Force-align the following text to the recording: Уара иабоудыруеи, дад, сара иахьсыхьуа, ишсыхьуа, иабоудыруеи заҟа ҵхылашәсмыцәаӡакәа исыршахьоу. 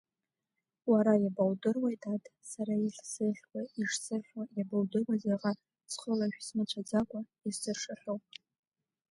Уара 0.91 1.13
иабоудыруеи, 1.23 1.97
дад, 2.01 2.23
сара 2.51 2.73
иахьсыхьуа, 2.79 3.61
ишсыхьуа, 3.81 4.43
иабоудыруеи 4.57 5.19
заҟа 5.23 5.51
ҵхылашәсмыцәаӡакәа 5.89 7.19
исыршахьоу. 7.49 8.19